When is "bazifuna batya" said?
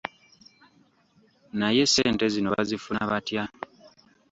2.55-3.43